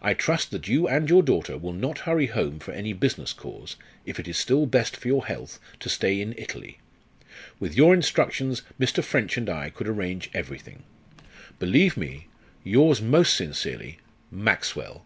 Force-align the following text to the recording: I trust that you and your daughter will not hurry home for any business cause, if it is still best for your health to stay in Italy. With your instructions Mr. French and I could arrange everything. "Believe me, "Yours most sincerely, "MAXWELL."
I 0.00 0.14
trust 0.14 0.50
that 0.52 0.66
you 0.66 0.88
and 0.88 1.10
your 1.10 1.22
daughter 1.22 1.58
will 1.58 1.74
not 1.74 1.98
hurry 2.08 2.28
home 2.28 2.58
for 2.58 2.72
any 2.72 2.94
business 2.94 3.34
cause, 3.34 3.76
if 4.06 4.18
it 4.18 4.26
is 4.26 4.38
still 4.38 4.64
best 4.64 4.96
for 4.96 5.08
your 5.08 5.26
health 5.26 5.60
to 5.80 5.90
stay 5.90 6.22
in 6.22 6.34
Italy. 6.38 6.78
With 7.60 7.76
your 7.76 7.92
instructions 7.92 8.62
Mr. 8.80 9.04
French 9.04 9.36
and 9.36 9.50
I 9.50 9.68
could 9.68 9.86
arrange 9.86 10.30
everything. 10.32 10.84
"Believe 11.58 11.98
me, 11.98 12.28
"Yours 12.64 13.02
most 13.02 13.34
sincerely, 13.34 13.98
"MAXWELL." 14.30 15.04